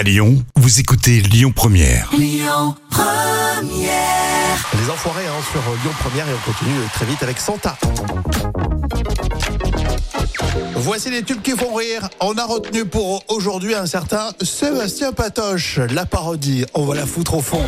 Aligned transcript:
À 0.00 0.02
Lyon, 0.02 0.42
vous 0.56 0.80
écoutez 0.80 1.20
Lyon 1.20 1.52
Première. 1.54 2.08
Les 2.16 2.40
enfoirés 4.90 5.26
hein, 5.26 5.42
sur 5.52 5.60
Lyon 5.60 5.92
Première 5.98 6.26
et 6.26 6.32
on 6.32 6.50
continue 6.50 6.80
très 6.94 7.04
vite 7.04 7.22
avec 7.22 7.38
Santa. 7.38 7.76
Voici 10.76 11.10
les 11.10 11.22
tubes 11.22 11.42
qui 11.42 11.50
font 11.50 11.74
rire. 11.74 12.08
On 12.20 12.32
a 12.38 12.46
retenu 12.46 12.86
pour 12.86 13.22
aujourd'hui 13.28 13.74
un 13.74 13.84
certain 13.84 14.30
Sébastien 14.40 15.12
Patoche. 15.12 15.78
La 15.92 16.06
parodie, 16.06 16.64
on 16.72 16.86
va 16.86 16.94
la 16.94 17.04
foutre 17.04 17.34
au 17.34 17.42
fond. 17.42 17.62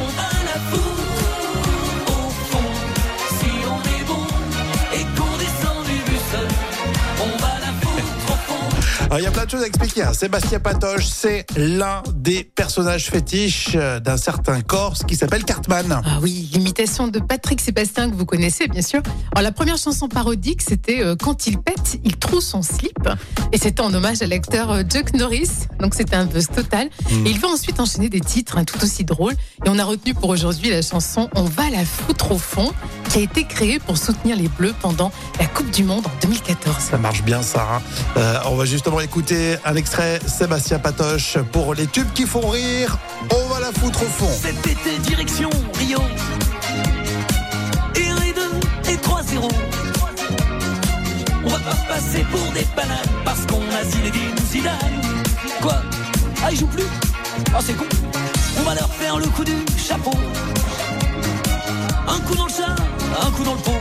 Alors, 9.12 9.20
il 9.20 9.24
y 9.24 9.26
a 9.26 9.30
plein 9.30 9.44
de 9.44 9.50
choses 9.50 9.62
à 9.62 9.66
expliquer. 9.66 10.04
hein. 10.04 10.14
Sébastien 10.14 10.58
Patoche, 10.58 11.04
c'est 11.04 11.44
l'un 11.54 12.02
des 12.14 12.44
personnages 12.44 13.10
fétiches 13.10 13.72
euh, 13.74 14.00
d'un 14.00 14.16
certain 14.16 14.62
Corse 14.62 15.02
qui 15.06 15.16
s'appelle 15.16 15.44
Cartman. 15.44 16.00
Ah 16.02 16.18
oui, 16.22 16.48
l'imitation 16.54 17.08
de 17.08 17.18
Patrick 17.18 17.60
Sébastien 17.60 18.08
que 18.08 18.14
vous 18.14 18.24
connaissez 18.24 18.68
bien 18.68 18.80
sûr. 18.80 19.02
Alors 19.32 19.42
la 19.42 19.52
première 19.52 19.76
chanson 19.76 20.08
parodique, 20.08 20.62
c'était 20.62 21.02
euh, 21.02 21.14
Quand 21.14 21.46
il 21.46 21.58
pète, 21.58 21.98
il 22.04 22.16
trouve 22.16 22.40
son 22.40 22.62
slip. 22.62 23.06
Et 23.52 23.58
c'était 23.58 23.82
en 23.82 23.92
hommage 23.92 24.22
à 24.22 24.26
l'acteur 24.26 24.70
euh, 24.70 24.82
Chuck 24.82 25.12
Norris. 25.12 25.50
Donc 25.78 25.94
c'était 25.94 26.16
un 26.16 26.24
buzz 26.24 26.46
total. 26.46 26.88
Et 27.10 27.28
il 27.32 27.38
va 27.38 27.48
ensuite 27.48 27.80
enchaîner 27.80 28.08
des 28.08 28.20
titres 28.20 28.56
hein, 28.56 28.64
tout 28.64 28.82
aussi 28.82 29.04
drôles. 29.04 29.34
Et 29.66 29.68
on 29.68 29.78
a 29.78 29.84
retenu 29.84 30.14
pour 30.14 30.30
aujourd'hui 30.30 30.70
la 30.70 30.80
chanson 30.80 31.28
On 31.36 31.42
va 31.44 31.68
la 31.68 31.84
foutre 31.84 32.32
au 32.32 32.38
fond, 32.38 32.72
qui 33.12 33.18
a 33.18 33.22
été 33.22 33.44
créée 33.44 33.78
pour 33.78 33.98
soutenir 33.98 34.36
les 34.36 34.48
Bleus 34.48 34.74
pendant 34.80 35.12
la 35.38 35.44
Coupe 35.44 35.70
du 35.70 35.84
Monde 35.84 36.06
en 36.06 36.10
2014. 36.22 36.76
Ça 36.78 36.96
marche 36.96 37.22
bien, 37.22 37.42
ça. 37.42 37.66
hein. 37.74 37.82
Euh, 38.16 38.38
on 38.46 38.54
va 38.56 38.64
justement 38.64 39.00
écouter 39.00 39.56
un 39.66 39.76
extrait 39.76 40.18
Sébastien 40.26 40.78
Patoche 40.78 41.36
pour 41.52 41.74
les 41.74 41.86
tubes 41.86 42.10
qui 42.14 42.24
font 42.24 42.48
rire. 42.48 42.96
On 43.30 43.48
va 43.52 43.60
la 43.60 43.70
foutre 43.70 44.02
au 44.02 44.06
fond. 44.06 44.30
Cet 44.40 44.66
été, 44.66 44.96
direction 45.00 45.50
Rio. 45.78 45.98
Et 47.96 48.32
2 48.32 48.90
et 48.90 48.96
3-0. 48.96 49.50
On 51.44 51.48
va 51.50 51.58
pas 51.58 51.76
passer 51.88 52.24
pour 52.30 52.50
des 52.54 52.66
bananes 52.74 52.96
parce 53.26 53.40
qu'on 53.44 53.60
a 53.60 53.84
Zinedine 53.84 54.36
Zidane. 54.50 55.02
Quoi? 55.60 55.82
Ah, 56.42 56.48
ils 56.50 56.58
jouent 56.58 56.66
plus? 56.66 56.84
Ah, 57.54 57.58
c'est 57.60 57.74
con. 57.74 57.84
On 58.58 58.62
va 58.62 58.74
leur 58.74 58.88
faire 58.94 59.18
le 59.18 59.26
coup 59.26 59.44
du 59.44 59.52
chapeau. 59.76 60.12
Un 62.08 62.18
coup 62.20 62.34
dans 62.34 62.46
le 62.46 62.50
chat, 62.52 62.61
un 63.20 63.30
coup 63.30 63.44
dans 63.44 63.54
le 63.54 63.60
pot. 63.60 63.80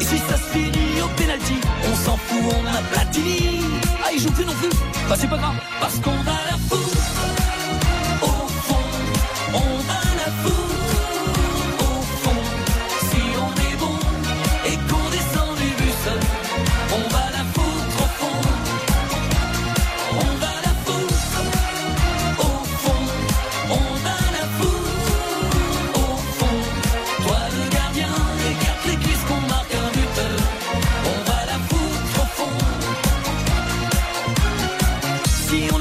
Et 0.00 0.04
si 0.04 0.18
ça 0.18 0.36
se 0.36 0.48
finit 0.52 1.00
au 1.02 1.08
penalty, 1.16 1.54
on 1.90 1.96
s'en 1.96 2.16
fout, 2.16 2.42
on 2.42 2.66
a 2.66 2.80
Platini. 2.92 3.60
Ah, 4.04 4.10
ils 4.12 4.20
jouent 4.20 4.32
plus 4.32 4.44
non 4.44 4.54
plus 4.54 4.70
Bah, 5.08 5.16
c'est 5.18 5.28
pas 5.28 5.38
grave, 5.38 5.54
parce 5.80 5.98
qu'on 6.00 6.22
va 6.22 6.32
la 6.50 6.58
foutre. 6.68 7.03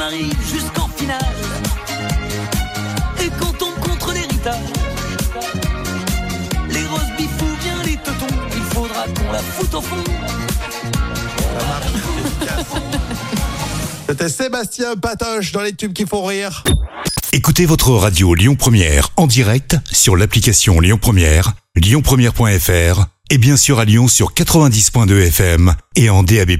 Arrive 0.04 0.36
jusqu'en 0.52 0.88
finale 0.98 1.22
et 3.22 3.30
qu'on 3.40 3.54
tombe 3.54 3.80
contre 3.80 4.12
les 4.14 4.22
ritas, 4.22 4.58
les 6.70 6.86
roses 6.86 7.02
ou 7.20 7.23
bien 7.64 7.82
les 7.86 7.95
teutons, 7.95 8.36
il 8.54 8.62
faudra 8.73 9.05
qu'on 9.05 9.32
la 9.32 9.39
foute 9.39 9.73
au 9.73 9.82
fond? 9.82 9.95
C'était 14.10 14.30
Sébastien 14.30 14.98
Patoche 14.98 15.54
dans 15.54 15.61
les 15.61 15.73
tubes 15.73 15.94
qui 15.94 16.06
font 16.06 16.26
rire. 16.26 16.66
Écoutez 17.32 17.66
votre 17.66 17.92
radio 17.92 18.36
Lyon 18.36 18.56
Première 18.56 19.08
en 19.16 19.26
direct 19.26 19.77
sur 19.89 20.17
l'application 20.17 20.82
Lyon 20.82 21.00
Première, 21.02 21.54
lyonpremière.fr 21.76 23.06
et 23.30 23.38
bien 23.38 23.56
sûr 23.56 23.80
à 23.80 23.86
Lyon 23.86 24.10
sur 24.10 24.33
90.2 24.33 25.27
FM 25.27 25.73
et 25.95 26.10
en 26.10 26.23
DAB+. 26.23 26.58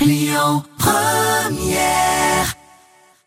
Lyon 0.00 0.62
Première 0.78 2.11